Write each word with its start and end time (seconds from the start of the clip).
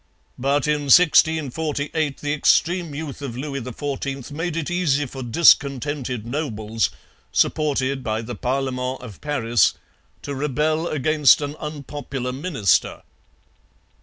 But 0.39 0.65
in 0.67 0.85
1648 0.89 2.21
the 2.21 2.33
extreme 2.33 2.95
youth 2.95 3.21
of 3.21 3.37
Louis 3.37 3.61
XIV 3.61 4.31
made 4.31 4.57
it 4.57 4.71
easy 4.71 5.05
for 5.05 5.21
discontented 5.21 6.25
nobles, 6.25 6.89
supported 7.31 8.03
by 8.03 8.23
the 8.23 8.33
Parlement 8.33 8.99
of 9.01 9.21
Paris, 9.21 9.75
to 10.23 10.33
rebel 10.33 10.87
against 10.87 11.39
an 11.41 11.55
unpopular 11.57 12.33
minister. 12.33 13.03